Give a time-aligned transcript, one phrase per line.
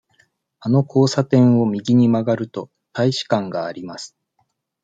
[0.61, 4.17] あの交差点を右に曲がると、大使館があります。